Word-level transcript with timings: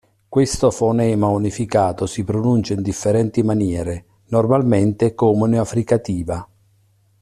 Questo 0.27 0.71
fonema 0.71 1.27
unificato 1.27 2.07
si 2.07 2.23
pronuncia 2.23 2.73
in 2.73 2.81
differenti 2.81 3.43
maniere, 3.43 4.05
normalmente 4.29 5.13
come 5.13 5.43
una 5.43 5.63
fricativa. 5.63 6.49